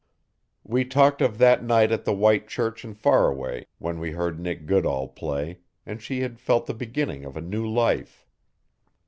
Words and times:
We 0.63 0.83
talked 0.83 1.21
of 1.21 1.37
that 1.37 1.63
night 1.63 1.91
at 1.91 2.05
the 2.05 2.11
White 2.15 2.47
Church 2.47 2.83
in 2.83 2.95
Faraway 2.95 3.67
when 3.77 3.99
we 3.99 4.13
heard 4.13 4.39
Nick 4.39 4.65
Goodall 4.65 5.07
play 5.09 5.59
and 5.85 6.01
she 6.01 6.21
had 6.21 6.39
felt 6.39 6.65
the 6.65 6.73
beginning 6.73 7.23
of 7.23 7.37
a 7.37 7.39
new 7.41 7.67
life. 7.69 8.25